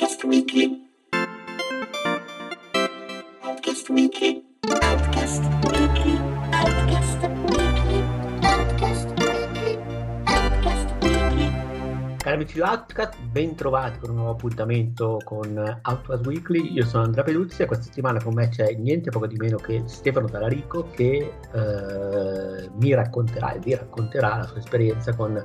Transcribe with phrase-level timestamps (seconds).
[0.00, 0.80] Outcast Weekly.
[3.42, 4.42] Outcast Weekly.
[4.80, 6.16] Outcast Weekly.
[6.52, 8.00] Outcast Weekly.
[8.40, 9.76] Outcast Weekly.
[10.24, 12.16] Outcast Weekly.
[12.16, 16.72] Cari amici di Outcast, ben trovati con un nuovo appuntamento con Outcast Weekly.
[16.72, 19.82] Io sono Andrea Peduzzi e questa settimana con me c'è niente poco di meno che
[19.84, 25.44] Stefano Talarico che eh, mi racconterà e vi racconterà la sua esperienza con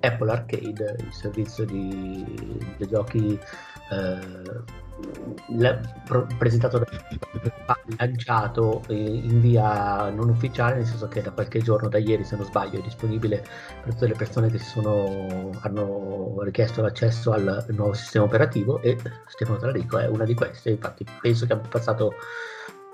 [0.00, 2.24] Apple Arcade, il servizio di,
[2.76, 3.38] di giochi
[3.92, 4.62] eh,
[6.38, 6.86] presentato da
[7.96, 12.36] lanciato eh, in via non ufficiale, nel senso che da qualche giorno, da ieri se
[12.36, 13.44] non sbaglio, è disponibile
[13.82, 18.98] per tutte le persone che si sono, hanno richiesto l'accesso al nuovo sistema operativo e
[19.26, 22.14] Stefano Talarico è una di queste, infatti penso che abbia passato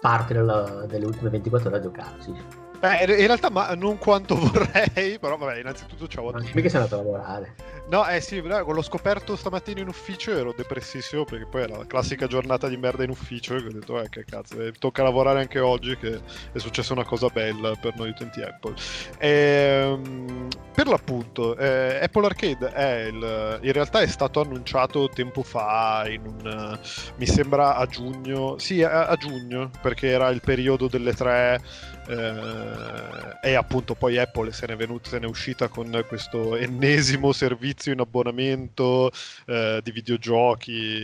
[0.01, 2.58] parte della- delle ultime 24 ore a giocarci.
[2.81, 6.61] Beh, in realtà ma non quanto vorrei, però vabbè, innanzitutto ciao a tutti.
[6.61, 7.55] che sei andato a lavorare.
[7.91, 12.27] No, eh sì, l'ho scoperto stamattina in ufficio ero depressissimo perché poi era la classica
[12.27, 15.59] giornata di merda in ufficio e ho detto, eh che cazzo, eh, tocca lavorare anche
[15.59, 16.21] oggi che
[16.53, 18.75] è successa una cosa bella per noi utenti Apple.
[19.19, 26.05] Ehm, per l'appunto, eh, Apple Arcade è il, in realtà è stato annunciato tempo fa,
[26.09, 26.79] in un,
[27.17, 31.61] mi sembra a giugno, sì a, a giugno perché era il periodo delle tre
[32.09, 36.57] eh, e appunto poi Apple se ne è venuta, se ne è uscita con questo
[36.57, 39.11] ennesimo servizio in abbonamento
[39.47, 40.97] eh, di videogiochi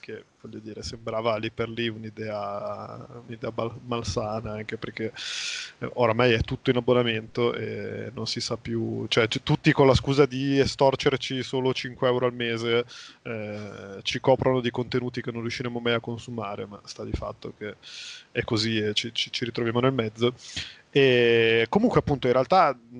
[0.00, 3.52] che voglio dire sembrava lì per lì un'idea, un'idea
[3.84, 5.12] malsana anche perché
[5.78, 9.94] eh, oramai è tutto in abbonamento e non si sa più cioè tutti con la
[9.94, 12.84] scusa di estorcerci solo 5 euro al mese
[13.22, 17.52] eh, ci coprono di contenuti che non riusciremo mai a consumare ma sta di fatto
[17.58, 17.76] che
[18.32, 20.34] è così e ci- ci ritroviamo nel mezzo.
[20.90, 22.98] E comunque, appunto, in realtà mh,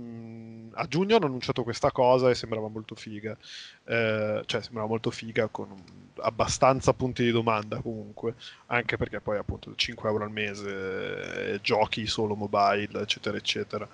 [0.77, 3.37] a giugno hanno annunciato questa cosa e sembrava molto figa.
[3.85, 5.75] Eh, cioè, sembrava molto figa con
[6.19, 8.35] abbastanza punti di domanda comunque,
[8.67, 13.89] anche perché poi, appunto, 5 euro al mese, eh, giochi solo mobile, eccetera, eccetera.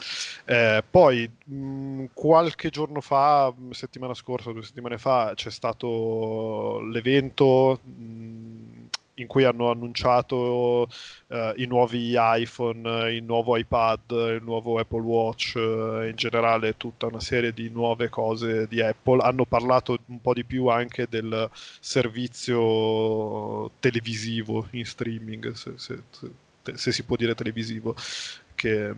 [0.45, 7.81] Eh, poi, mh, qualche giorno fa, settimana scorsa, due settimane fa, c'è stato l'evento.
[7.83, 8.82] mh,
[9.15, 10.89] in cui hanno annunciato
[11.29, 16.77] eh, i nuovi iPhone, eh, il nuovo iPad, il nuovo Apple Watch, eh, in generale
[16.77, 19.23] tutta una serie di nuove cose di Apple.
[19.23, 21.49] Hanno parlato un po' di più anche del
[21.81, 27.95] servizio televisivo in streaming, se, se- se- se si può dire televisivo,
[28.55, 28.95] che,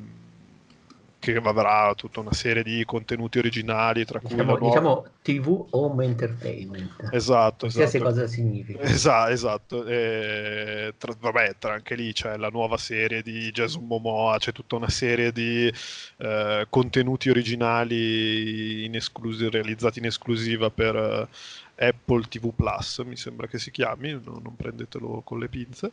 [1.32, 5.66] che avrà tutta una serie di contenuti originali, tra cui Diciamo, la nuova- diciamo TV
[5.70, 7.08] Home Entertainment.
[7.12, 8.10] Esatto, Qualsiasi esatto.
[8.12, 8.80] cosa significa.
[8.82, 9.86] Esatto, esatto.
[9.86, 14.76] E, tra- vabbè, tra anche lì c'è la nuova serie di Jason Momoa, c'è tutta
[14.76, 15.72] una serie di
[16.18, 21.28] eh, contenuti originali in esclusi- realizzati in esclusiva per eh,
[21.76, 25.90] Apple TV Plus, mi sembra che si chiami, no- non prendetelo con le pinze,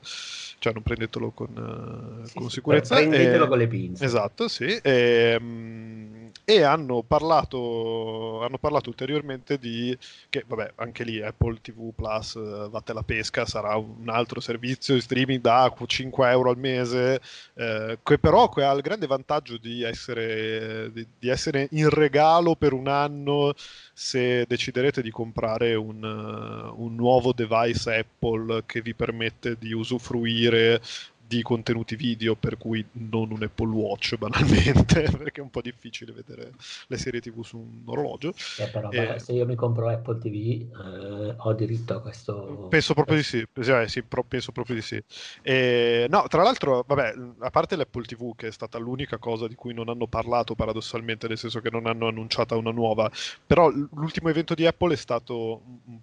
[0.59, 2.95] cioè non prendetelo con, eh, Sì, con sicurezza.
[2.95, 4.03] Prendetelo E- con le pinze.
[4.05, 4.79] Esatto, sì.
[4.83, 6.09] Ehm,
[6.43, 9.95] E, hanno parlato, hanno parlato ulteriormente di
[10.29, 14.93] che, vabbè, anche lì Apple TV Plus, eh, vatte la pesca, sarà un altro servizio
[14.95, 17.21] di streaming da 5 euro al mese,
[17.53, 22.55] eh, che però che ha il grande vantaggio di essere, di, di essere in regalo
[22.55, 23.53] per un anno
[24.01, 30.81] se deciderete di comprare un, eh, un nuovo device Apple che vi permette di usufruire
[31.31, 36.11] di contenuti video, per cui non un Apple Watch banalmente, perché è un po' difficile
[36.11, 36.51] vedere
[36.87, 38.33] le serie TV su un orologio.
[38.59, 42.67] Eh, però, Eh, se io mi compro Apple TV eh, ho diritto a questo.
[42.69, 45.01] Penso proprio di sì, eh, sì, pro- penso proprio di sì.
[45.41, 49.55] E, no, tra l'altro, vabbè, a parte l'Apple TV, che è stata l'unica cosa di
[49.55, 53.09] cui non hanno parlato paradossalmente, nel senso che non hanno annunciata una nuova,
[53.45, 55.95] però l'ultimo evento di Apple è stato mm,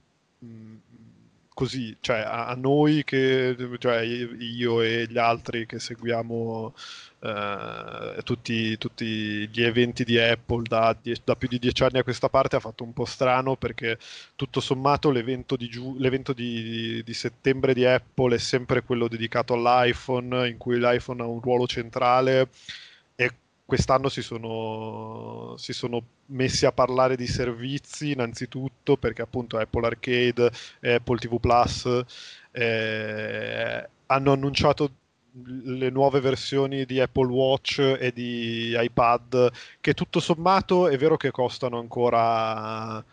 [0.44, 0.76] mm,
[1.58, 6.72] così, cioè a, a noi che, cioè io e gli altri che seguiamo
[7.20, 12.04] eh, tutti, tutti gli eventi di Apple da, die- da più di dieci anni a
[12.04, 13.98] questa parte ha fatto un po' strano perché
[14.36, 19.54] tutto sommato l'evento di, giu- l'evento di, di settembre di Apple è sempre quello dedicato
[19.54, 22.50] all'iPhone, in cui l'iPhone ha un ruolo centrale
[23.68, 30.50] quest'anno si sono, si sono messi a parlare di servizi innanzitutto perché appunto Apple Arcade
[30.80, 32.02] Apple TV Plus
[32.50, 34.90] eh, hanno annunciato
[35.44, 41.30] le nuove versioni di Apple Watch e di iPad che tutto sommato è vero che
[41.30, 43.04] costano ancora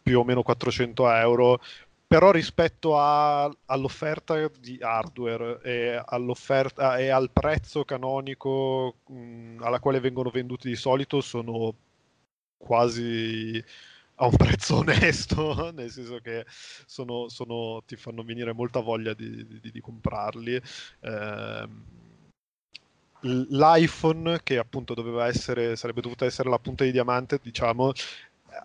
[0.00, 1.60] più o meno 400 euro
[2.06, 6.02] però rispetto a- all'offerta di hardware e,
[6.98, 11.74] e al prezzo canonico mh, alla quale vengono venduti di solito sono
[12.56, 13.62] quasi
[14.16, 16.44] a un prezzo onesto, nel senso che
[16.86, 20.60] sono, sono, ti fanno venire molta voglia di, di, di comprarli.
[21.00, 21.68] Eh,
[23.22, 27.92] l'iPhone, che appunto doveva essere, sarebbe dovuta essere la punta di diamante, diciamo,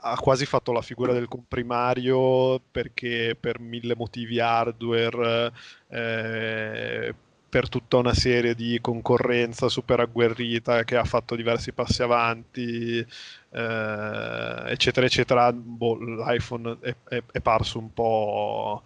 [0.01, 5.51] ha quasi fatto la figura del comprimario perché per mille motivi hardware,
[5.89, 7.15] eh,
[7.49, 14.63] per tutta una serie di concorrenza super agguerrita che ha fatto diversi passi avanti, eh,
[14.67, 18.83] eccetera, eccetera, boh, l'iPhone è, è, è, parso un po'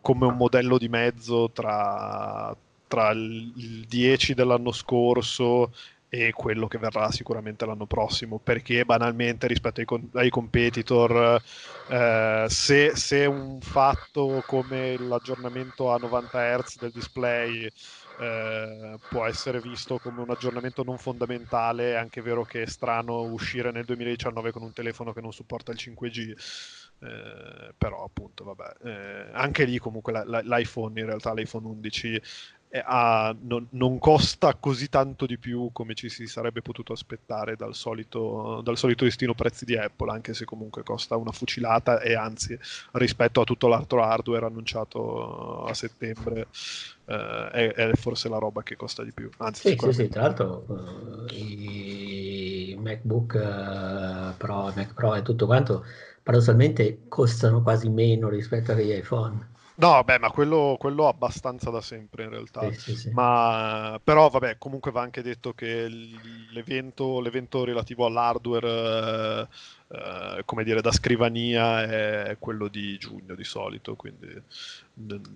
[0.00, 2.56] come un modello di mezzo tra,
[2.88, 5.72] tra il 10 dell'anno scorso
[6.08, 11.42] e quello che verrà sicuramente l'anno prossimo perché banalmente rispetto ai, ai competitor
[11.88, 17.68] eh, se, se, un fatto come l'aggiornamento a 90 Hz del display
[18.18, 23.22] eh, può essere visto come un aggiornamento non fondamentale è anche vero che è strano
[23.22, 26.34] uscire nel 2019 con un telefono che non supporta il 5G
[26.98, 32.22] eh, però appunto vabbè eh, anche lì comunque la, la, l'iPhone in realtà l'iPhone 11
[32.72, 37.74] ha, non, non, costa così tanto di più come ci si sarebbe potuto aspettare dal
[37.74, 42.58] solito, dal solito destino prezzi di Apple, anche se comunque costa una fucilata e anzi
[42.92, 46.48] rispetto a tutto l'altro hardware annunciato a settembre
[47.06, 49.30] eh, è, è, forse la roba che costa di più.
[49.38, 55.46] Anzi, sì, sì, sì, tra l'altro uh, i MacBook uh, Pro, Mac Pro e tutto
[55.46, 55.84] quanto
[56.22, 59.54] paradossalmente costano quasi meno rispetto agli iPhone.
[59.78, 62.72] No, beh, ma quello, quello abbastanza da sempre in realtà.
[62.72, 63.10] Sì, sì, sì.
[63.10, 65.86] Ma, però, vabbè, comunque va anche detto che
[66.52, 69.48] l'evento, l'evento relativo all'hardware
[69.88, 74.42] eh, come dire, da scrivania è quello di giugno di solito, quindi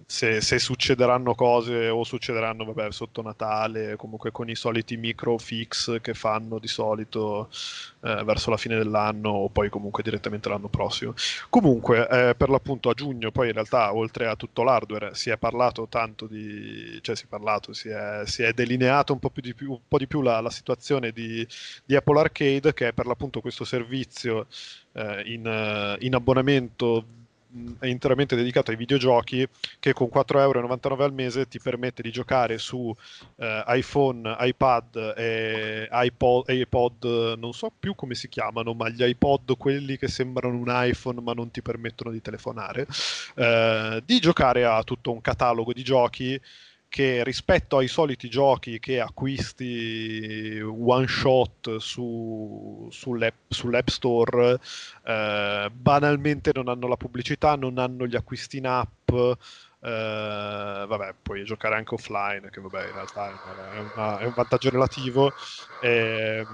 [0.06, 6.00] se, se, succederanno cose o succederanno vabbè, sotto Natale, comunque con i soliti micro fix
[6.00, 7.50] che fanno di solito
[8.00, 11.14] eh, verso la fine dell'anno o poi comunque direttamente l'anno prossimo.
[11.50, 15.36] Comunque, eh, per l'appunto a giugno, poi in realtà oltre a tutto l'hardware si è
[15.36, 19.42] parlato tanto di, cioè si è parlato, si è, si è delineato un po' più
[19.42, 21.46] di più, po di più la, la, situazione di,
[21.84, 24.39] di Apple Arcade che è per l'appunto questo servizio
[24.92, 27.04] eh, in, eh, in, abbonamento
[27.80, 29.46] è interamente dedicato ai videogiochi
[29.80, 32.94] che con 4,99 euro al mese ti permette di giocare su
[33.36, 39.56] eh, iPhone, iPad e iPod, iPod, non so più come si chiamano, ma gli iPod,
[39.56, 42.86] quelli che sembrano un iPhone ma non ti permettono di telefonare,
[43.34, 46.40] eh, di giocare a tutto un catalogo di giochi
[46.90, 54.58] che rispetto ai soliti giochi che acquisti one shot su, sull'app, sull'app, Store,
[55.04, 59.08] eh, banalmente non hanno la pubblicità, non hanno gli acquisti in app.
[59.82, 64.70] Eh, vabbè, puoi giocare anche offline, che vabbè, in realtà è, una, è un vantaggio
[64.70, 65.32] relativo.
[65.78, 66.46] Eh,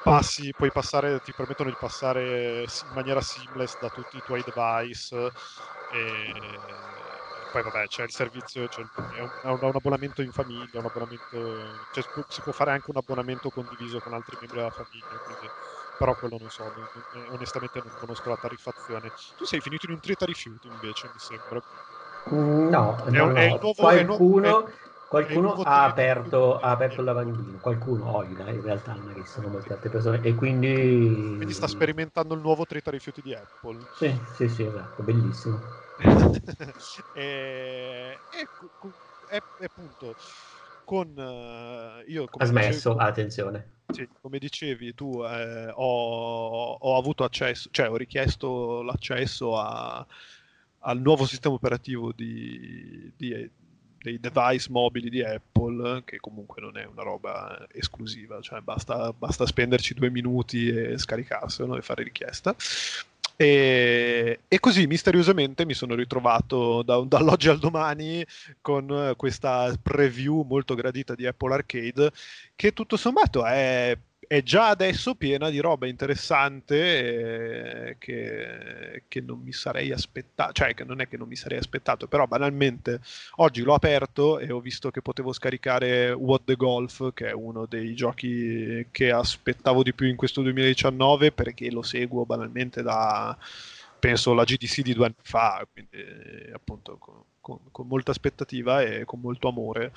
[0.00, 5.30] passi, puoi passare, ti permettono di passare in maniera seamless da tutti i tuoi device.
[5.86, 7.01] E,
[7.52, 11.84] poi vabbè c'è il servizio, c'è è, un, è, un, abbonamento in famiglia, un abbonamento,
[11.90, 15.50] cioè, si può fare anche un abbonamento condiviso con altri membri della famiglia, quindi,
[15.94, 16.86] però quello non so, non,
[17.28, 19.12] onestamente non conosco la tariffazione.
[19.36, 21.60] Tu sei finito in un treta rifiuti invece, mi sembra.
[22.30, 23.32] No, no, no.
[23.32, 24.70] Nuovo, qualcuno,
[25.06, 29.48] qualcuno ha, aperto, ha aperto il lavandino, qualcuno Oida in realtà non è che sono
[29.48, 31.34] molte altre persone e quindi...
[31.36, 33.76] Quindi sta sperimentando il nuovo treta rifiuti di Apple.
[33.92, 35.81] Sì, sì, sì, esatto, bellissimo.
[37.14, 38.48] e, e,
[39.30, 40.16] e, e, appunto
[40.84, 43.70] con uh, io ha smesso dicevi, attenzione.
[43.92, 50.04] sì, come dicevi tu eh, ho, ho, avuto accesso cioè ho richiesto l'accesso a,
[50.80, 53.50] al nuovo sistema operativo di, di,
[53.98, 59.46] dei device mobili di Apple che comunque non è una roba esclusiva cioè basta, basta
[59.46, 62.54] spenderci due minuti e scaricarselo e fare richiesta
[63.36, 68.24] e, e, così misteriosamente mi sono ritrovato da, dall'oggi al domani
[68.60, 72.10] con questa preview molto gradita di Apple Arcade
[72.54, 73.96] che tutto sommato è
[74.32, 80.72] è già adesso piena di roba interessante eh, che, che, non mi sarei aspettato, cioè
[80.72, 83.00] che non è che non mi sarei aspettato, però banalmente
[83.36, 87.66] oggi l'ho aperto e ho visto che potevo scaricare What the Golf, che è uno
[87.66, 93.36] dei giochi che aspettavo di più in questo 2019 perché lo seguo banalmente da
[94.02, 95.96] penso la GDC di due anni fa, quindi
[96.52, 99.92] appunto con, con, con, molta aspettativa e con molto amore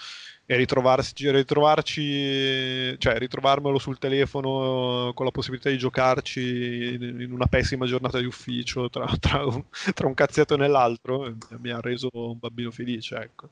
[0.46, 7.88] e ritrovarci, ritrovarci, cioè ritrovarmelo sul telefono con la possibilità di giocarci in una pessima
[7.88, 9.64] giornata di ufficio tra, tra, un,
[9.96, 13.50] tra un cazziato e l'altro mi ha reso un bambino felice, ecco.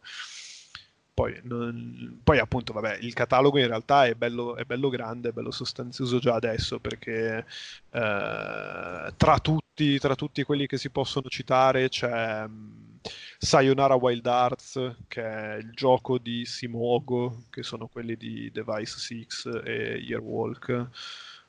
[1.16, 5.32] Poi, non, poi, appunto, vabbè, il catalogo in realtà è bello, è bello grande, è
[5.32, 7.46] bello sostanzioso già adesso perché
[7.92, 13.00] eh, tra tutti tutti, tra tutti quelli che si possono citare c'è um,
[13.38, 19.28] Sayonara Wild Arts, che è il gioco di Simogo, che sono quelli di Device 6
[19.66, 20.88] e Yearwalk.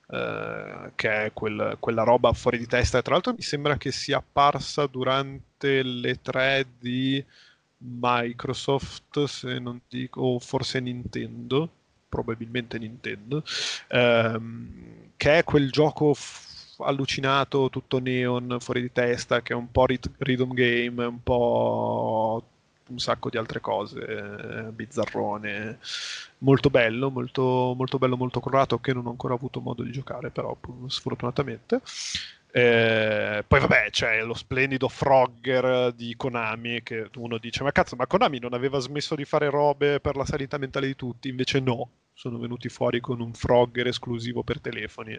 [0.07, 4.19] Uh, che è quel, quella roba fuori di testa tra l'altro mi sembra che sia
[4.19, 7.25] apparsa durante le tre di
[7.78, 11.71] Microsoft se non dico o forse Nintendo
[12.07, 13.43] probabilmente Nintendo
[13.88, 16.54] ehm, che è quel gioco f-
[16.85, 22.45] allucinato tutto neon fuori di testa che è un po' rit- rhythm game un po'
[22.87, 25.79] un sacco di altre cose, eh, bizzarrone,
[26.38, 30.31] molto bello, molto, molto bello, molto colorato, che non ho ancora avuto modo di giocare,
[30.31, 30.57] però
[30.88, 31.81] sfortunatamente.
[32.57, 38.07] Eh, poi vabbè c'è lo splendido Frogger di Konami che uno dice ma cazzo ma
[38.07, 41.29] Konami non aveva smesso di fare robe per la sanità mentale di tutti?
[41.29, 45.19] Invece no sono venuti fuori con un Frogger esclusivo per telefoni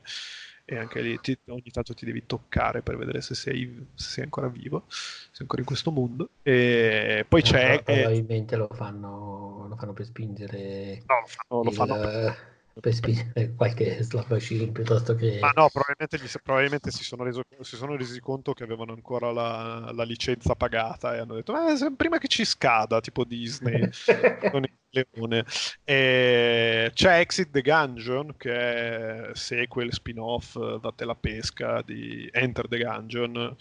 [0.66, 4.24] e anche lì ti, ogni tanto ti devi toccare per vedere se sei, se sei,
[4.24, 6.30] ancora vivo, sei ancora in questo mondo.
[6.42, 7.84] E poi eh, c'è...
[7.84, 11.04] Probabilmente eh, lo, fanno, lo fanno per spingere...
[11.06, 15.40] No, lo fanno, lo fanno per per spingere qualche slot machine piuttosto che...
[15.40, 19.32] Ma no, probabilmente, gli, probabilmente si, sono reso, si, sono resi conto che avevano ancora
[19.32, 23.90] la, la licenza pagata e hanno detto eh, prima che ci scada, tipo Disney,
[24.52, 25.46] con il leone.
[25.84, 32.78] E c'è Exit the Gungeon, che è sequel, spin-off, Date la pesca di Enter the
[32.78, 33.56] Gungeon,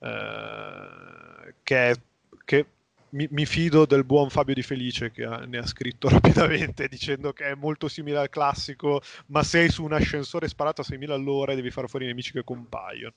[0.00, 1.96] eh, che,
[2.44, 2.66] che
[3.14, 7.32] mi, mi, fido del buon Fabio Di Felice che ha, ne ha scritto rapidamente dicendo
[7.32, 11.52] che è molto simile al classico, ma sei su un ascensore sparato a 6.000 all'ora
[11.52, 13.14] e devi fare fuori i nemici che compaiono.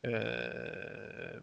[0.00, 1.42] Eh,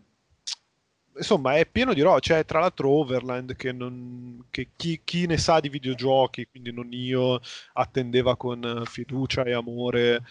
[1.18, 2.20] insomma, è pieno di roba.
[2.20, 6.92] C'è tra l'altro Overland che, non, che chi, chi, ne sa di videogiochi, quindi non
[6.92, 7.40] io,
[7.74, 10.24] attendeva con fiducia e amore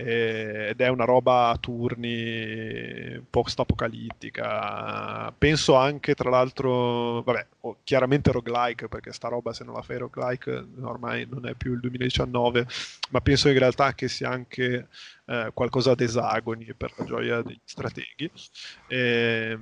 [0.00, 5.32] eh, ed è una roba a turni post-apocalittica.
[5.36, 9.98] Penso anche, tra l'altro, vabbè, oh, chiaramente roguelike, perché sta roba se non la fai
[9.98, 12.64] roguelike ormai non è più il 2019,
[13.10, 14.86] ma penso in realtà che sia anche
[15.26, 18.30] eh, qualcosa ad esagoni per la gioia degli strateghi.
[18.86, 19.58] Eh,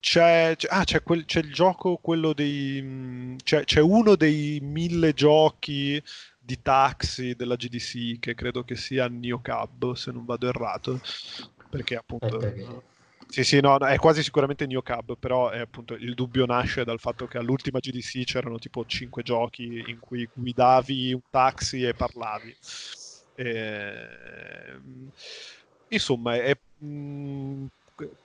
[0.00, 3.36] c'è, c'è, ah, c'è, quel, c'è, il gioco, quello dei.
[3.44, 6.02] C'è, c'è, uno dei mille giochi
[6.44, 11.00] di taxi della GDC che credo che sia Neo Cab se non vado errato
[11.70, 12.66] perché appunto eh,
[13.28, 16.98] sì sì no, è quasi sicuramente Neo Cab però è appunto il dubbio nasce dal
[16.98, 22.54] fatto che all'ultima GDC c'erano tipo 5 giochi in cui guidavi un taxi e parlavi.
[23.34, 24.06] E...
[25.88, 27.66] insomma è mh, mm,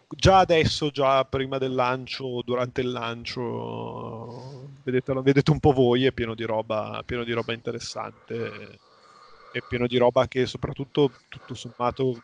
[0.10, 6.12] già adesso, già prima del lancio, durante il lancio, vedete, vedete un po' voi, è
[6.12, 8.80] pieno di roba, pieno di roba interessante,
[9.52, 12.24] è pieno di roba che soprattutto, tutto sommato,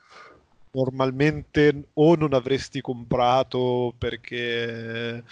[0.71, 5.23] normalmente o non avresti comprato perché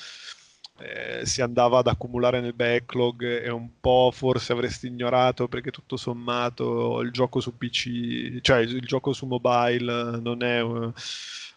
[0.81, 5.95] eh, si andava ad accumulare nel backlog e un po' forse avresti ignorato perché tutto
[5.97, 10.61] sommato il gioco su PC, cioè il gioco su mobile non è...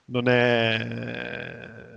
[0.07, 1.95] Non è,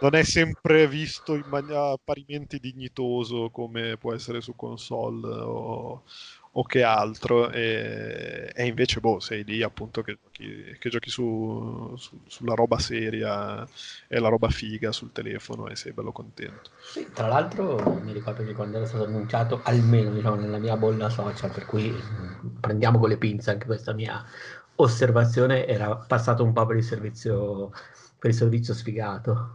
[0.00, 6.04] non è sempre visto in maniera parimenti dignitoso come può essere su console o,
[6.52, 7.50] o che altro.
[7.50, 12.78] E, e, invece boh sei lì appunto che giochi, che giochi su, su, sulla roba
[12.78, 13.66] seria
[14.06, 16.70] e la roba figa sul telefono e sei bello contento.
[16.80, 21.08] Sì, tra l'altro mi ricordo che quando era stato annunciato almeno diciamo nella mia bolla
[21.08, 22.02] social per cui
[22.60, 24.24] prendiamo con le pinze anche questa mia
[24.80, 27.70] osservazione era passato un po' per il servizio,
[28.18, 29.54] per il servizio sfigato.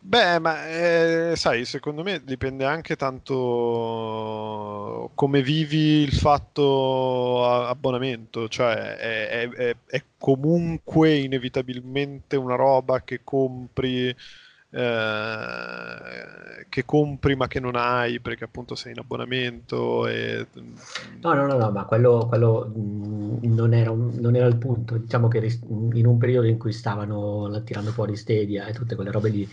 [0.00, 8.96] Beh, ma eh, sai, secondo me dipende anche tanto come vivi il fatto abbonamento, cioè
[8.96, 14.14] è, è, è comunque inevitabilmente una roba che compri
[14.70, 20.46] eh, che compri ma che non hai perché appunto sei in abbonamento e...
[21.20, 24.96] no no no, no ma quello, quello mm, non, era un, non, era il punto.
[24.96, 25.58] Diciamo che
[25.92, 29.48] in un periodo in cui stavano tirando fuori Stadia e tutte quelle robe lì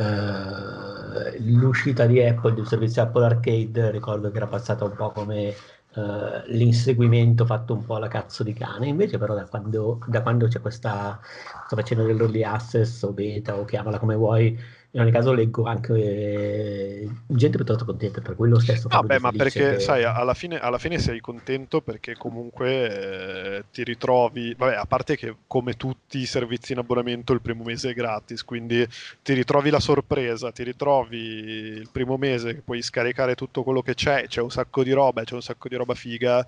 [0.00, 5.54] eh, l'uscita di Apple del servizio Apple Arcade ricordo che era passata un po' come
[5.98, 8.86] Uh, l'inseguimento fatto un po' alla cazzo di cane.
[8.86, 11.18] Invece, però, da quando, da quando c'è questa
[11.64, 14.56] sto facendo dell'early access o beta o chiamala come vuoi,
[14.98, 18.88] in ogni caso leggo anche eh, gente piuttosto contenta per quello stesso.
[18.88, 19.80] Vabbè, ma perché che...
[19.80, 25.16] sai, alla fine, alla fine, sei contento perché comunque eh, ti ritrovi, vabbè, a parte
[25.16, 28.86] che come tutti i servizi in abbonamento il primo mese è gratis, quindi
[29.22, 33.94] ti ritrovi la sorpresa, ti ritrovi il primo mese che puoi scaricare tutto quello che
[33.94, 36.44] c'è, c'è un sacco di roba, c'è un sacco di roba figa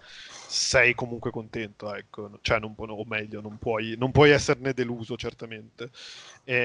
[0.51, 2.39] sei comunque contento, ecco.
[2.43, 5.91] Cioè, non o meglio, non puoi, non puoi esserne deluso, certamente.
[6.43, 6.59] E,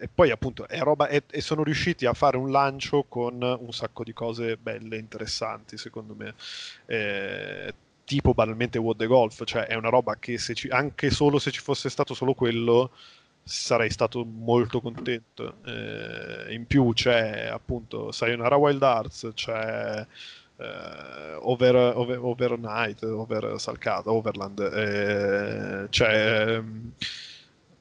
[0.00, 3.72] e poi, appunto, è roba, e, e sono riusciti a fare un lancio con un
[3.72, 6.34] sacco di cose belle, interessanti, secondo me.
[6.86, 7.74] E,
[8.04, 11.50] tipo banalmente What the Golf, cioè è una roba che se ci, anche solo se
[11.50, 12.90] ci fosse stato solo quello
[13.42, 15.56] sarei stato molto contento.
[15.64, 20.06] Eh, in più c'è appunto Sayonara Wild Arts, c'è
[20.58, 26.62] eh, over, over, Overnight, Over Salcata, Overland, eh, c'è,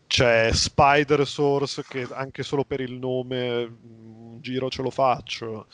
[0.05, 5.67] c'è Spider Source che anche solo per il nome un giro ce lo faccio.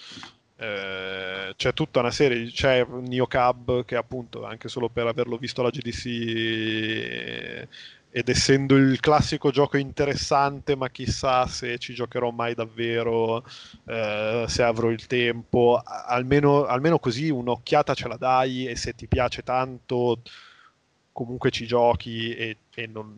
[0.56, 5.60] Eh, c'è tutta una serie, c'è Neo Cab che appunto anche solo per averlo visto
[5.62, 7.68] alla GDC
[8.16, 13.44] ed essendo il classico gioco interessante, ma chissà se ci giocherò mai davvero,
[13.86, 19.08] eh, se avrò il tempo, almeno, almeno, così un'occhiata ce la dai e se ti
[19.08, 20.22] piace tanto
[21.12, 23.18] comunque ci giochi e, e non,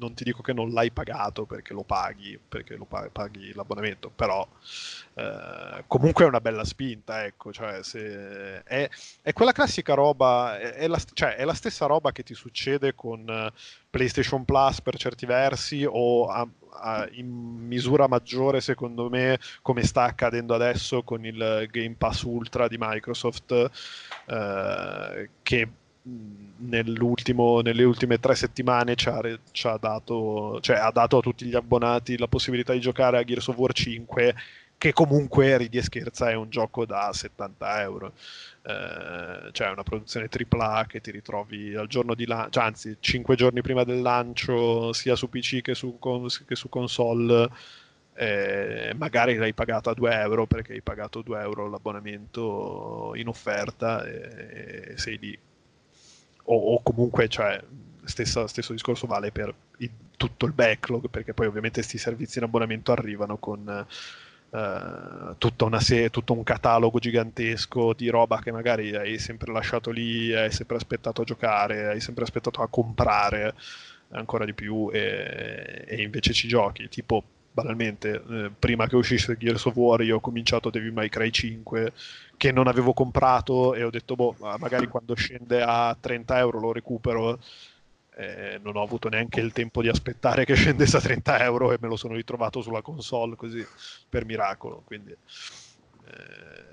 [0.00, 4.46] non ti dico che non l'hai pagato perché lo paghi, perché lo paghi l'abbonamento, però
[5.14, 7.80] eh, comunque è una bella spinta, ecco, cioè
[8.64, 8.88] è,
[9.22, 12.94] è, quella classica roba, è, è, la, cioè, è, la, stessa roba che ti succede
[12.94, 13.56] con uh,
[13.90, 16.48] PlayStation Plus per certi versi o a,
[16.80, 22.66] a, in misura maggiore secondo me come sta accadendo adesso con il Game Pass Ultra
[22.68, 25.68] di Microsoft uh, che
[26.02, 31.54] nelle ultime tre settimane ci ha, ci ha, dato, cioè, ha dato a tutti gli
[31.54, 34.34] abbonati la possibilità di giocare a Gears of War 5
[34.78, 38.12] che comunque ridi e scherza è un gioco da 70 euro.
[38.62, 43.34] Eh, cioè una produzione AAA che ti ritrovi al giorno di lancio cioè, anzi 5
[43.34, 45.98] giorni prima del lancio sia su PC che su,
[46.46, 47.48] che su console
[48.14, 54.04] eh, magari l'hai pagata a 2 euro perché hai pagato 2 euro l'abbonamento in offerta
[54.04, 55.38] e, e sei lì
[56.52, 57.62] o, o comunque cioè,
[58.04, 62.44] stessa, stesso discorso vale per il, tutto il backlog, perché poi ovviamente questi servizi in
[62.44, 63.86] abbonamento arrivano con
[64.50, 69.90] uh, tutta una se- tutto un catalogo gigantesco di roba che magari hai sempre lasciato
[69.90, 73.54] lì, hai sempre aspettato a giocare, hai sempre aspettato a comprare
[74.10, 79.64] ancora di più e, e invece ci giochi, tipo banalmente, eh, prima che uscisse Gears
[79.66, 81.92] of War io ho cominciato Devil May Cry 5
[82.36, 86.72] che non avevo comprato e ho detto boh, magari quando scende a 30 euro lo
[86.72, 87.38] recupero.
[88.16, 91.78] Eh, non ho avuto neanche il tempo di aspettare che scendesse a 30 euro e
[91.80, 93.64] me lo sono ritrovato sulla console così
[94.08, 96.69] per miracolo quindi eh,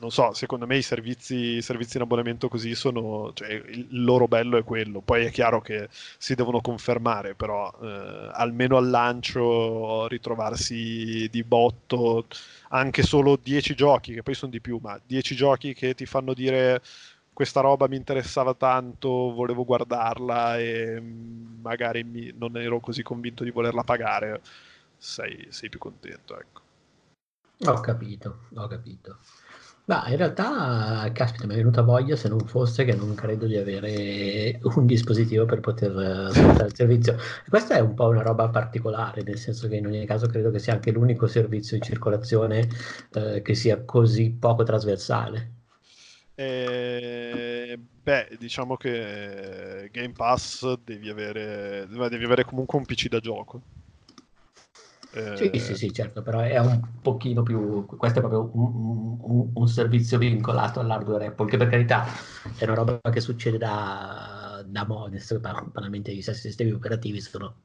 [0.00, 4.26] non so, secondo me i servizi, i servizi, in abbonamento così sono, cioè, il loro
[4.28, 10.06] bello è quello, poi è chiaro che si devono confermare, però eh, almeno al lancio
[10.08, 12.26] ritrovarsi di botto
[12.70, 16.34] anche solo 10 giochi, che poi sono di più, ma 10 giochi che ti fanno
[16.34, 16.82] dire
[17.32, 23.50] questa roba mi interessava tanto, volevo guardarla e magari mi, non ero così convinto di
[23.52, 24.40] volerla pagare,
[24.96, 26.60] sei, sei più contento, ecco.
[27.66, 29.18] Ho capito, ho capito.
[29.88, 33.56] Ma in realtà, caspita, mi è venuta voglia se non fosse che non credo di
[33.56, 37.16] avere un dispositivo per poter eh, sfruttare il servizio.
[37.48, 40.58] Questa è un po' una roba particolare, nel senso che in ogni caso credo che
[40.58, 42.68] sia anche l'unico servizio in circolazione
[43.14, 45.52] eh, che sia così poco trasversale.
[46.34, 53.62] Eh, beh, diciamo che Game Pass devi avere, devi avere comunque un PC da gioco.
[55.10, 55.36] Eh...
[55.36, 57.86] Sì, sì, sì, certo, però è un pochino più...
[57.86, 62.04] Questo è proprio un, un, un servizio vincolato all'hardware Apple, che per carità
[62.58, 65.08] è una roba che succede da, da mo',
[65.72, 67.62] banalmente i sistemi operativi sono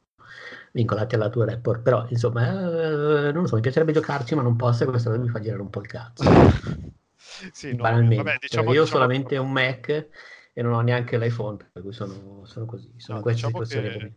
[0.71, 4.83] vincolati all'hardware Apple, però insomma, eh, non lo so, mi piacerebbe giocarci, ma non posso
[4.83, 6.23] e questa cosa mi fa girare un po' il cazzo.
[7.51, 8.85] sì, no, vabbè, diciamo, io ho diciamo...
[8.85, 10.07] solamente un Mac
[10.53, 13.97] e non ho neanche l'iPhone, per cui sono, sono così, sono no, queste diciamo situazioni.
[13.99, 14.13] Che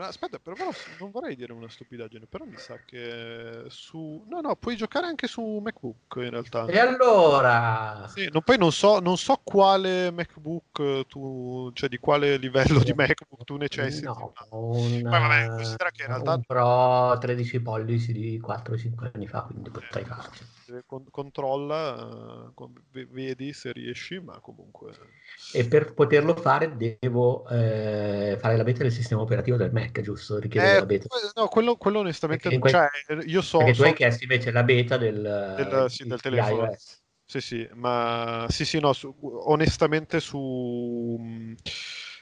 [0.00, 0.56] ma aspetta, però
[0.98, 4.24] non vorrei dire una stupidaggine, però mi sa che su...
[4.28, 6.64] No, no, puoi giocare anche su MacBook in realtà.
[6.64, 8.06] E allora?
[8.08, 12.94] Sì, no, poi non so, non so quale MacBook tu, cioè di quale livello di
[12.94, 14.06] MacBook tu necessiti.
[14.06, 16.34] No, un, poi vabbè, considera che in realtà...
[16.34, 20.44] Un Pro 13 pollici di 4-5 anni fa, quindi potrei farci
[21.10, 21.94] controlla,
[22.54, 22.72] uh,
[23.10, 24.92] vedi se riesci, ma comunque...
[25.52, 30.38] E per poterlo fare devo eh, fare la beta del sistema operativo del Mac, giusto?
[30.38, 31.08] Richiede eh, la beta.
[31.34, 32.58] No, quello, quello onestamente...
[32.58, 32.88] Que- cioè,
[33.26, 33.58] io so...
[33.58, 33.88] Perché tu so...
[33.88, 35.20] hai chiesto invece la beta del,
[35.54, 36.64] del, sì, del telefono.
[36.64, 37.02] iOS.
[37.24, 41.54] Sì, sì, ma sì, sì, no, su, onestamente su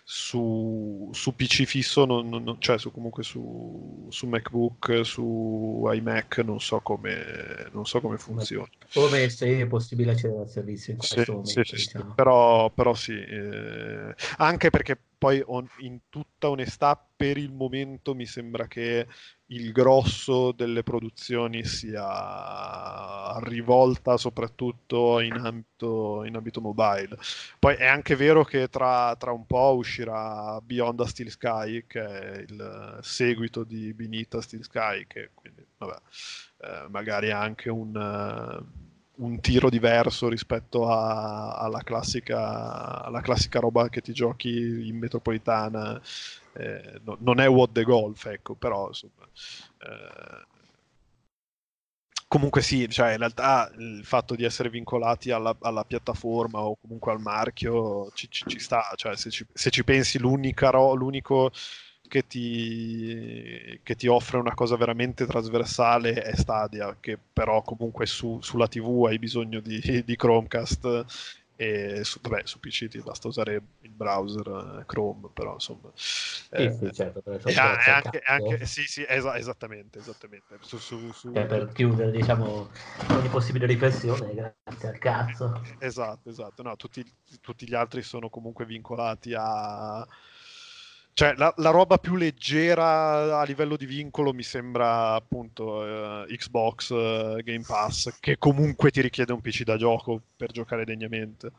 [0.04, 6.60] su, su PC fisso, non, non- cioè su, comunque su, su MacBook, su iMac, non
[6.60, 8.68] so come, non so come funziona.
[8.92, 11.98] Come se è possibile accedere al servizio in Sì, questo momento, sì, sì, sì.
[11.98, 12.14] diciamo.
[12.14, 18.26] Però, però sì, eh, anche perché poi on- in tutta onestà per il momento mi
[18.26, 19.06] sembra che
[19.50, 27.16] il grosso delle produzioni sia rivolta soprattutto in ambito, in ambito mobile.
[27.58, 32.04] Poi è anche vero che tra, tra un po' uscirà Beyond the Steel Sky, che
[32.04, 33.94] è il seguito di
[34.28, 35.96] the Steel Sky, che quindi, vabbè,
[36.58, 38.87] eh, magari anche un, eh,
[39.18, 46.00] un tiro diverso rispetto a- alla, classica, alla classica roba che ti giochi in metropolitana.
[46.54, 49.24] Eh, no- non è What the Golf, ecco, però insomma.
[49.78, 50.46] eh,
[52.28, 57.10] Comunque sì, cioè in realtà il fatto di essere vincolati alla, alla piattaforma o comunque
[57.12, 61.50] al marchio ci, ci- ci sta, cioè se ci, se ci pensi l'unico
[62.08, 68.40] che ti, che ti offre una cosa veramente trasversale è Stadia, che però comunque su-
[68.42, 71.04] sulla TV hai bisogno di, di Chromecast
[71.60, 75.90] e su, vabbè, su PC ti basta usare il browser eh, Chrome, però insomma...
[75.94, 80.56] Sì, eh, sì, certo, e anche, anche- sì, sì, esa- esattamente, esattamente.
[80.60, 82.68] Su, su- su- Cioè, per chiudere, diciamo,
[83.10, 85.60] ogni possibile riflessione, grazie al cazzo.
[85.80, 86.62] Esatto, esatto.
[86.62, 87.04] No, tutti,
[87.40, 90.06] tutti gli altri sono comunque vincolati a...
[91.18, 96.92] Cioè, la, la roba più leggera a livello di vincolo mi sembra appunto eh, Xbox
[96.92, 101.50] eh, Game Pass, che comunque ti richiede un PC da gioco per giocare degnamente.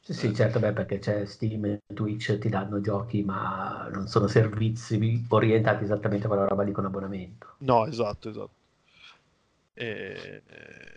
[0.00, 4.26] Sì, sì, certo, beh, perché c'è Steam e Twitch ti danno giochi, ma non sono
[4.26, 7.54] servizi orientati esattamente a quella roba lì con abbonamento.
[7.58, 8.54] No, esatto, esatto.
[9.72, 10.95] E, eh,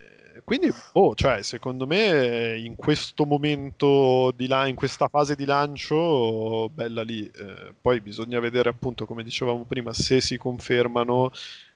[0.49, 6.69] quindi, boh, cioè, secondo me in questo momento di là, in questa fase di lancio,
[6.69, 7.23] bella lì.
[7.29, 11.29] Eh, poi bisogna vedere appunto, come dicevamo prima, se si confermano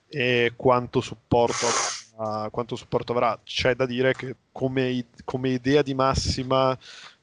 [0.08, 1.68] e quanto supporto
[2.18, 2.50] avrà.
[2.50, 3.40] Quanto supporto avrà.
[3.44, 6.76] C'è da dire che come, come idea di massima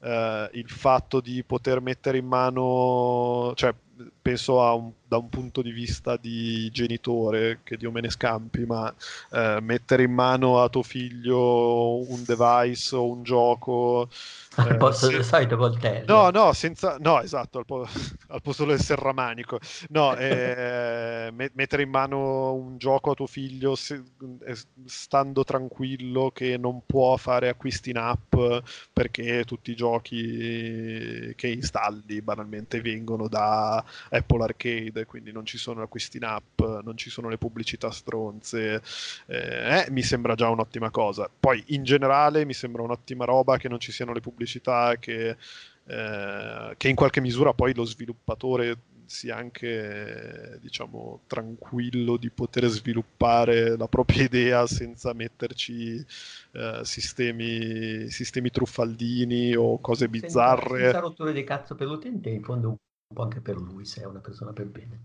[0.02, 3.74] eh, il fatto di poter mettere in mano, cioè
[4.22, 8.64] penso a un- da un punto di vista di genitore, che Dio me ne scampi,
[8.64, 8.94] ma
[9.32, 14.08] eh, mettere in mano a tuo figlio un device o un gioco...
[14.54, 16.04] Al eh, posto se- del solito coltello.
[16.06, 16.96] No, no, senza...
[17.00, 17.86] no, esatto, al, po-
[18.28, 19.58] al posto del serramanico.
[19.88, 24.02] No, eh, me- mettere in mano un gioco a tuo figlio se-
[24.44, 28.34] eh, stando tranquillo che non può fare acquisti in app
[28.92, 35.82] perché tutti i giochi che installi banalmente vengono da Apple Arcade, quindi non ci sono
[35.82, 38.82] acquisti in app, non ci sono le pubblicità stronze.
[39.26, 41.28] Eh, eh, mi sembra già un'ottima cosa.
[41.38, 45.36] Poi in generale mi sembra un'ottima roba che non ci siano le pubblicità, che,
[45.84, 48.78] eh, che in qualche misura poi lo sviluppatore
[49.10, 55.96] sia anche, diciamo, tranquillo di poter sviluppare la propria idea senza metterci
[56.52, 60.82] eh, sistemi, sistemi truffaldini o cose bizzarre.
[60.82, 62.76] senza rotture di cazzo per l'utente, in fondo
[63.12, 65.04] po' anche per lui, se è una persona per bene.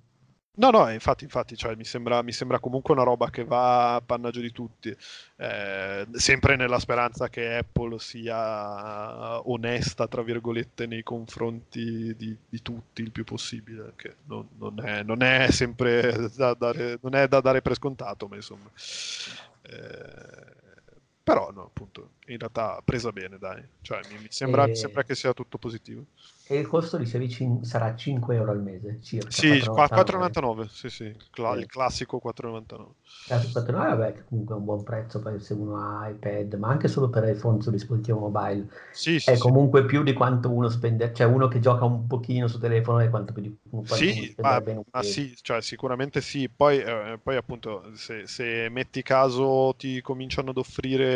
[0.58, 4.02] No, no, infatti, infatti, cioè, mi sembra, mi sembra comunque una roba che va a
[4.02, 4.96] pannaggio di tutti,
[5.38, 13.02] Eh, sempre nella speranza che Apple sia onesta, tra virgolette, nei confronti di, di tutti
[13.02, 17.41] il più possibile, che non, non è, non è sempre da dare, non è da
[17.41, 18.70] dare per scontato, ma insomma.
[19.63, 20.63] Eh,
[21.25, 25.15] però, no, appunto, in realtà presa bene, dai, cioè, mi, mi sembra, E- sembra che
[25.15, 26.05] sia tutto positivo.
[26.47, 29.41] E il costo, dicevi, cin- sarà 5 euro al mese, circa.
[29.41, 30.39] Sì, 4,99.
[30.39, 31.59] 4,99, sì, sì, il, cla- Sì.
[31.59, 32.93] il classico 4,99.
[33.27, 36.67] Cazzo, 4,99, vabbè, che comunque è un buon prezzo poi se uno ha iPad, ma
[36.69, 38.67] anche solo per iPhone su dispositivo mobile.
[38.91, 42.47] Sì, sì, È comunque più di quanto uno spende, cioè uno che gioca un pochino
[42.47, 43.57] su telefono è quanto più di
[43.88, 44.61] quanto Sì, ma,
[44.91, 46.49] ma sì, cioè, sicuramente sì.
[46.49, 51.14] Poi, eh, poi appunto, se, se metti caso ti cominciano ad offrire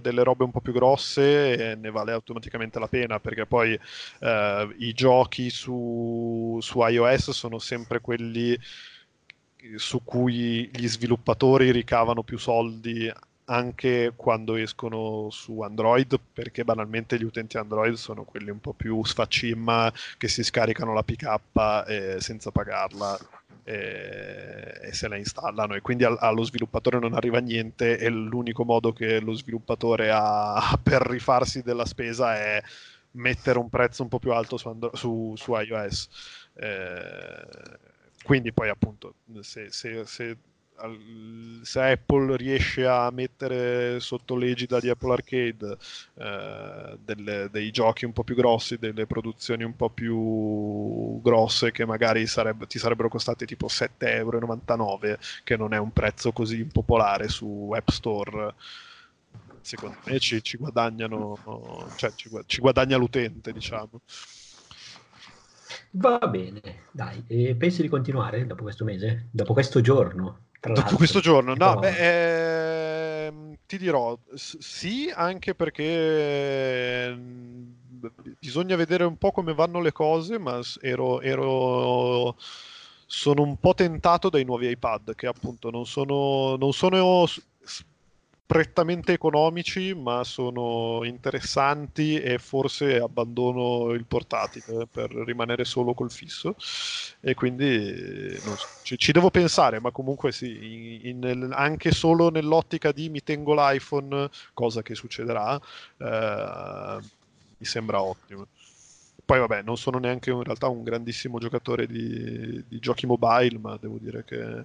[0.00, 3.78] delle robe un po' più grosse, eh, ne vale automaticamente la pena, perché poi
[4.20, 8.58] eh, i giochi su, su iOS sono sempre quelli
[9.76, 13.12] su cui gli sviluppatori ricavano più soldi
[13.46, 19.04] anche quando escono su Android, perché banalmente gli utenti Android sono quelli un po' più
[19.04, 23.16] sfaccimma che si scaricano l'APK eh, senza pagarla
[23.66, 28.64] eh, e se la installano e quindi al- allo sviluppatore non arriva niente e l'unico
[28.64, 32.62] modo che lo sviluppatore ha per rifarsi della spesa è
[33.12, 36.08] mettere un prezzo un po' più alto su, Andro- su- su iOS.
[36.54, 37.46] Eh,
[38.22, 40.36] quindi poi appunto se, se- se
[41.62, 45.76] se Apple riesce a mettere sotto l'egida di Apple Arcade
[46.14, 51.84] eh, delle- dei giochi un po' più grossi, delle produzioni un po' più grosse che
[51.86, 57.28] magari sarebbe- ti sarebbero costate tipo 7,99 euro, che non è un prezzo così impopolare
[57.28, 58.54] su App Store,
[59.60, 64.00] secondo me ci, ci guadagnano, cioè ci, ci guadagna l'utente, diciamo.
[65.92, 67.24] Va bene, dai.
[67.26, 69.28] E pensi di continuare dopo questo mese?
[69.32, 70.45] Dopo questo giorno?
[70.74, 77.74] Dopo questo giorno, no, beh, ehm, ti dirò sì, anche perché ehm,
[78.38, 82.36] bisogna vedere un po' come vanno le cose, ma ero, ero-
[83.06, 87.24] sono un po' tentato dai nuovi iPad, che appunto non sono, non sono
[88.46, 96.54] prettamente economici, ma sono interessanti e forse abbandono il portatile per rimanere solo col fisso
[97.20, 102.92] e quindi so, ci, ci devo pensare, ma comunque sì, in- in- anche solo nell'ottica
[102.92, 105.60] di mi tengo l'iPhone, cosa che succederà,
[105.98, 107.00] eh,
[107.58, 108.46] mi sembra ottimo.
[109.24, 113.76] Poi vabbè, non sono neanche in realtà un grandissimo giocatore di, di giochi mobile, ma
[113.76, 114.64] devo dire che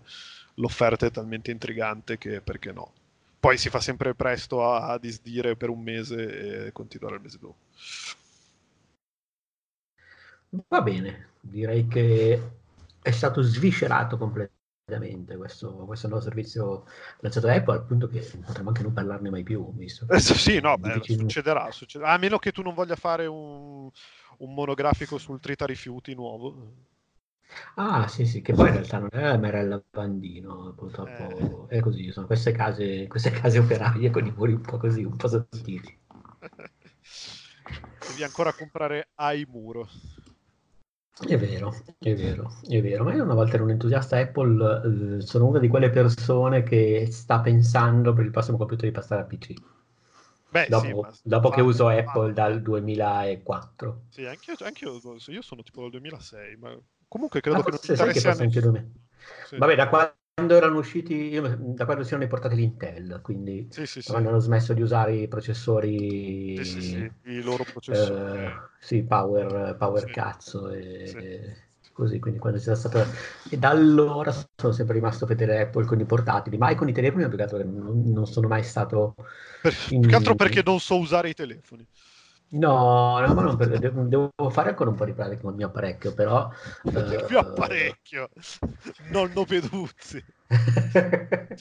[0.55, 2.93] l'offerta è talmente intrigante che perché no.
[3.41, 7.39] Poi si fa sempre presto a, a disdire per un mese e continuare il mese
[7.39, 7.57] dopo.
[10.67, 12.51] Va bene, direi che
[13.01, 16.85] è stato sviscerato completamente questo, questo nuovo servizio
[17.19, 20.59] lanciato da Apple, al punto che potremmo anche non parlarne mai più, visto Eh, sì,
[20.59, 22.11] no, beh, succederà, succederà.
[22.11, 23.89] A meno che tu non voglia fare un,
[24.39, 26.89] un monografico sul trita rifiuti nuovo.
[27.75, 32.25] Ah, sì, sì, che poi in realtà non è Merella Bandino, purtroppo è così, sono
[32.25, 35.99] queste case, queste case operaie con i muri un po' così, un po' sottili.
[38.07, 39.87] Devi ancora comprare ai muro.
[41.27, 45.21] È vero, è vero, è vero, ma io una volta ero un entusiasta Apple, eh,
[45.21, 49.25] sono una di quelle persone che sta pensando per il prossimo computer di passare a
[49.25, 49.53] PC,
[50.49, 54.01] Beh, dopo, sì, dopo che uso Apple dal 2004.
[54.09, 56.77] Sì, anche io, anche io, io sono tipo dal 2006, ma
[57.11, 58.61] comunque credo Ah, che non forse sai che interessi anche nessuno.
[58.61, 58.89] 2000.
[59.41, 59.57] Sì.
[59.57, 64.01] Vabbè, da quando erano usciti, io- da quando si erano importati l'Intel, quindi Sì, sì,
[64.03, 68.21] quando hanno smesso di usare i processori, i loro processori.
[68.27, 71.19] eh, sì, power, power cazzo e Sì.
[71.93, 73.11] così, quindi quando c'è stato...
[73.49, 76.93] E da allora sono sempre rimasto fedele a Apple con i portatili, mai con i
[76.93, 79.15] telefoni, più che altro che non, non sono mai stato...
[79.59, 81.87] Per- in- Più che altro perché non so usare i telefoni.
[82.53, 85.57] No, no, ma non perché devo, devo fare ancora un po' di pratica con il
[85.57, 86.49] mio apparecchio, però...
[86.83, 88.29] Il eh, mio apparecchio,
[89.11, 90.23] nonno Peduzzi.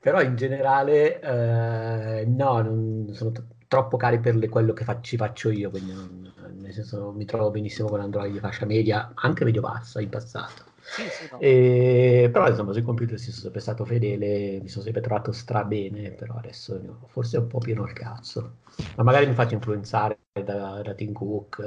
[0.00, 5.00] Però in generale eh, no, non sono t- troppo cari per le- quello che fa-
[5.00, 9.12] ci faccio io, quindi non- nel senso mi trovo benissimo con Android di fascia media,
[9.14, 10.69] anche medio bassa in passato.
[10.90, 11.38] Sì, sì, no.
[11.42, 15.64] E, però insomma sui computer sì, sono sempre stato fedele, mi sono sempre trovato stra
[15.64, 18.56] bene, però adesso forse un po' pieno il cazzo.
[18.96, 21.58] Ma magari mi faccio influenzare da, da Tim Cook,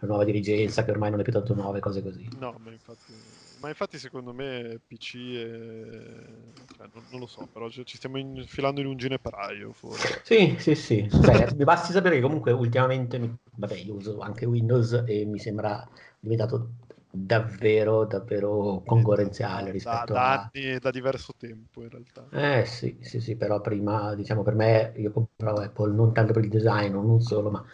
[0.00, 2.28] la nuova dirigenza che ormai non è più tanto nuova, e cose così.
[2.36, 3.12] No, ma infatti,
[3.60, 6.66] ma infatti secondo me PC e...
[6.72, 10.22] cioè, non, non lo so, però ci ci stiamo infilando in un ginepraio forse.
[10.22, 11.08] Sì, sì, sì.
[11.22, 15.38] Beh, mi basti sapere che comunque ultimamente, mi- vabbè, io uso anche Windows e mi
[15.38, 15.86] sembra
[16.18, 16.70] diventato
[17.14, 20.52] davvero, davvero concorrenziale Da- rispetto da, a...
[20.52, 22.28] anni, da diverso tempo in realtà.
[22.30, 26.42] Eh sì, sì, sì, però prima, diciamo, per me, io compravo Apple non tanto per
[26.44, 27.64] il design, non solo, ma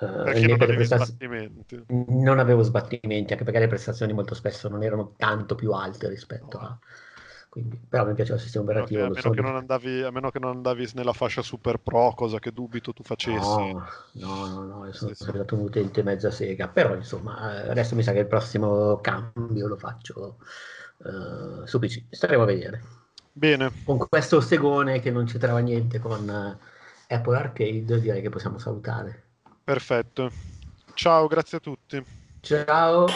[0.00, 1.18] eh, Perché non per prestaz-
[1.88, 6.58] non avevo sbattimenti, anche perché le prestazioni molto spesso non erano tanto più alte rispetto
[6.58, 6.78] a...
[7.50, 9.04] Quindi, però mi piaceva il sistema A operativo.
[9.04, 12.40] a lo meno non andavi, a meno che non andavi nella fascia super pro, cosa
[12.40, 13.72] che dubito tu facessi.
[13.72, 17.94] No, no, no, no, io sono Sì, stato un utente mezza sega, però insomma, adesso
[17.94, 20.38] mi sa che il prossimo cambio lo faccio
[21.04, 22.82] eh, su PC, staremo a vedere.
[23.34, 28.58] Bene, Con questo segone che non c'entrava niente con eh, Apple Arcade, direi che possiamo
[28.58, 29.28] salutare.
[29.64, 30.30] perfetto.
[30.94, 32.04] Ciao, grazie a tutti.
[32.42, 33.06] Ciao!